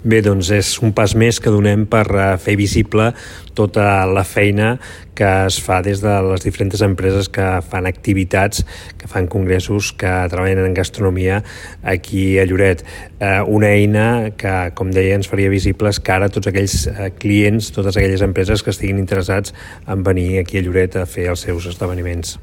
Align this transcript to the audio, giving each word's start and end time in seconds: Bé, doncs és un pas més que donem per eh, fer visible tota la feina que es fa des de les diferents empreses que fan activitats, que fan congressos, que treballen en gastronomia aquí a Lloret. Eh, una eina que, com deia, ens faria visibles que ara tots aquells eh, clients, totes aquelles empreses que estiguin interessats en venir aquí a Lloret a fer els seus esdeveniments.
Bé, 0.00 0.22
doncs 0.24 0.48
és 0.56 0.68
un 0.80 0.94
pas 0.96 1.12
més 1.12 1.36
que 1.44 1.50
donem 1.52 1.82
per 1.84 2.06
eh, 2.08 2.28
fer 2.40 2.54
visible 2.56 3.10
tota 3.52 4.06
la 4.08 4.22
feina 4.24 4.70
que 5.12 5.28
es 5.44 5.58
fa 5.60 5.82
des 5.84 6.00
de 6.00 6.14
les 6.24 6.40
diferents 6.40 6.80
empreses 6.86 7.28
que 7.28 7.44
fan 7.68 7.84
activitats, 7.84 8.64
que 8.96 9.10
fan 9.12 9.28
congressos, 9.28 9.92
que 9.92 10.08
treballen 10.32 10.64
en 10.64 10.78
gastronomia 10.78 11.42
aquí 11.84 12.38
a 12.40 12.48
Lloret. 12.48 12.80
Eh, 13.20 13.42
una 13.44 13.74
eina 13.76 14.08
que, 14.40 14.72
com 14.72 14.88
deia, 14.88 15.20
ens 15.20 15.28
faria 15.28 15.52
visibles 15.52 16.00
que 16.00 16.16
ara 16.16 16.32
tots 16.32 16.48
aquells 16.48 16.86
eh, 16.88 17.12
clients, 17.20 17.68
totes 17.76 18.00
aquelles 18.00 18.24
empreses 18.24 18.64
que 18.64 18.72
estiguin 18.72 19.04
interessats 19.04 19.52
en 19.84 20.00
venir 20.08 20.38
aquí 20.40 20.56
a 20.56 20.64
Lloret 20.64 20.96
a 20.96 21.04
fer 21.04 21.28
els 21.34 21.44
seus 21.44 21.68
esdeveniments. 21.68 22.40